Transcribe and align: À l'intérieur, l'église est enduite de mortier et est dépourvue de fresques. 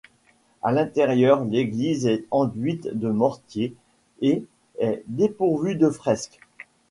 À 0.63 0.71
l'intérieur, 0.71 1.45
l'église 1.45 2.07
est 2.07 2.25
enduite 2.31 2.87
de 2.91 3.11
mortier 3.11 3.75
et 4.23 4.43
est 4.79 5.03
dépourvue 5.05 5.75
de 5.75 5.91
fresques. 5.91 6.39